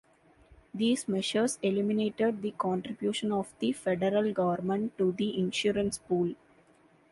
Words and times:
These 0.73 1.07
measures 1.07 1.59
eliminated 1.61 2.41
the 2.41 2.55
contribution 2.57 3.31
of 3.31 3.53
the 3.59 3.71
federal 3.71 4.33
government 4.33 4.97
to 4.97 5.11
the 5.11 5.37
insurance 5.37 5.99
pool. 5.99 6.33